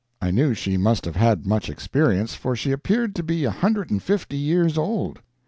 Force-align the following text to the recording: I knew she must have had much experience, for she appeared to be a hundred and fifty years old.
I 0.19 0.31
knew 0.31 0.55
she 0.55 0.77
must 0.77 1.05
have 1.05 1.15
had 1.15 1.45
much 1.45 1.69
experience, 1.69 2.33
for 2.33 2.55
she 2.55 2.71
appeared 2.71 3.13
to 3.13 3.21
be 3.21 3.43
a 3.43 3.51
hundred 3.51 3.91
and 3.91 4.01
fifty 4.01 4.35
years 4.35 4.75
old. 4.75 5.19